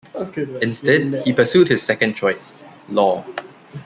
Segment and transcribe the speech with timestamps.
[0.63, 3.23] Instead, he pursued his second choice-law.